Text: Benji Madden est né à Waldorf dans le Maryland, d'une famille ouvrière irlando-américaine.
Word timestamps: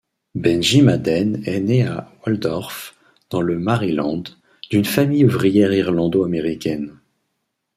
Benji 0.35 0.81
Madden 0.81 1.43
est 1.45 1.59
né 1.59 1.85
à 1.85 2.11
Waldorf 2.25 2.95
dans 3.29 3.41
le 3.41 3.59
Maryland, 3.59 4.23
d'une 4.71 4.83
famille 4.83 5.25
ouvrière 5.25 5.71
irlando-américaine. 5.73 6.97